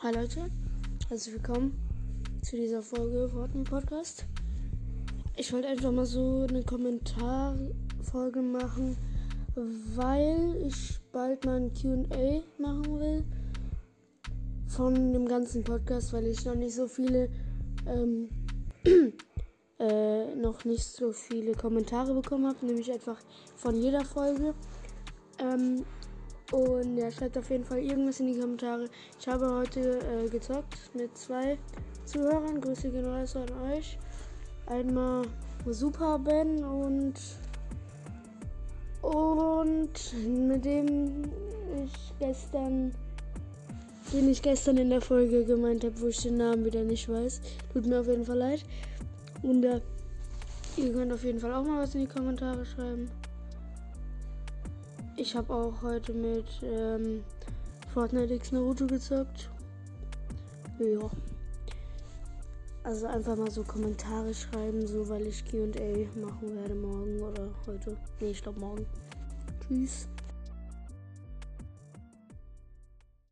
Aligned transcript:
Hi 0.00 0.14
Leute, 0.14 0.48
herzlich 1.08 1.34
willkommen 1.34 1.76
zu 2.42 2.54
dieser 2.54 2.82
Folge 2.82 3.28
Fortnite 3.28 3.68
Podcast. 3.68 4.26
Ich 5.36 5.52
wollte 5.52 5.66
einfach 5.66 5.90
mal 5.90 6.06
so 6.06 6.46
eine 6.48 6.62
Kommentarfolge 6.62 8.40
machen, 8.40 8.96
weil 9.56 10.54
ich 10.64 11.00
bald 11.10 11.44
mal 11.44 11.62
ein 11.62 11.74
QA 11.74 12.42
machen 12.58 13.00
will 13.00 13.24
von 14.68 15.12
dem 15.12 15.26
ganzen 15.26 15.64
Podcast, 15.64 16.12
weil 16.12 16.28
ich 16.28 16.44
noch 16.44 16.54
nicht 16.54 16.76
so 16.76 16.86
viele 16.86 17.28
ähm, 17.88 18.28
äh, 19.80 20.32
noch 20.36 20.64
nicht 20.64 20.84
so 20.84 21.10
viele 21.10 21.54
Kommentare 21.54 22.14
bekommen 22.14 22.46
habe, 22.46 22.64
nämlich 22.64 22.92
einfach 22.92 23.18
von 23.56 23.74
jeder 23.74 24.04
Folge. 24.04 24.54
Ähm, 25.40 25.84
und 26.52 26.96
ja, 26.96 27.10
schreibt 27.10 27.36
auf 27.36 27.50
jeden 27.50 27.64
Fall 27.64 27.78
irgendwas 27.78 28.20
in 28.20 28.32
die 28.32 28.38
Kommentare. 28.38 28.88
Ich 29.20 29.28
habe 29.28 29.52
heute 29.54 30.00
äh, 30.00 30.28
gezockt 30.28 30.78
mit 30.94 31.16
zwei 31.16 31.58
Zuhörern. 32.06 32.60
Grüße 32.60 32.90
gehen 32.90 33.04
raus 33.04 33.36
an 33.36 33.50
euch. 33.70 33.98
Einmal 34.66 35.24
Super 35.66 36.18
Ben 36.18 36.64
und 36.64 37.14
und 39.02 39.90
mit 40.26 40.64
dem 40.64 41.24
ich 41.84 41.92
gestern 42.18 42.92
den 44.12 44.30
ich 44.30 44.40
gestern 44.40 44.78
in 44.78 44.88
der 44.88 45.02
Folge 45.02 45.44
gemeint 45.44 45.84
habe, 45.84 46.00
wo 46.00 46.06
ich 46.06 46.22
den 46.22 46.38
Namen 46.38 46.64
wieder 46.64 46.82
nicht 46.82 47.08
weiß. 47.08 47.42
Tut 47.72 47.84
mir 47.84 48.00
auf 48.00 48.06
jeden 48.06 48.24
Fall 48.24 48.38
leid. 48.38 48.64
Und 49.42 49.62
äh, 49.64 49.80
ihr 50.78 50.92
könnt 50.94 51.12
auf 51.12 51.24
jeden 51.24 51.40
Fall 51.40 51.52
auch 51.52 51.64
mal 51.64 51.82
was 51.82 51.94
in 51.94 52.00
die 52.00 52.06
Kommentare 52.06 52.64
schreiben. 52.64 53.10
Ich 55.20 55.34
habe 55.34 55.52
auch 55.52 55.82
heute 55.82 56.14
mit 56.14 56.46
ähm, 56.62 57.24
Fortnite 57.92 58.34
X 58.34 58.52
Naruto 58.52 58.86
gezockt. 58.86 59.50
Ja. 60.78 61.10
Also 62.84 63.06
einfach 63.08 63.36
mal 63.36 63.50
so 63.50 63.64
Kommentare 63.64 64.32
schreiben, 64.32 64.86
so 64.86 65.08
weil 65.08 65.26
ich 65.26 65.44
QA 65.44 66.06
machen 66.14 66.54
werde 66.54 66.76
morgen 66.76 67.20
oder 67.20 67.48
heute. 67.66 67.96
Nee, 68.20 68.30
ich 68.30 68.42
glaube 68.42 68.60
morgen. 68.60 68.86
Tschüss. 69.66 70.06